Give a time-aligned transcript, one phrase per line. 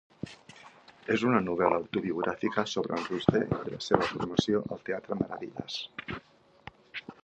[1.15, 5.83] És una novel·la autobiogràfica sobre en Roger i la seva formació al teatre Maravillas.